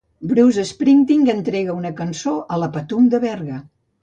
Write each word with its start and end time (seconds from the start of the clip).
Bruce 0.29 0.63
Springsteen 0.69 1.29
entrega 1.33 1.75
una 1.83 1.93
cançó 2.01 2.35
a 2.57 2.61
la 2.65 2.71
Patum 2.79 3.07
de 3.15 3.23
Berga. 3.29 3.63